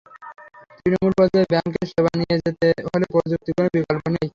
[0.77, 4.27] তৃণমূল পর্যায়ে ব্যাংকের সেবা নিয়ে যেতে হলে প্রযুক্তির কোনো বিকল্প নেই।